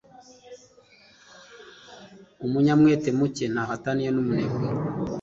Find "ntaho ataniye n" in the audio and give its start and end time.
3.53-4.21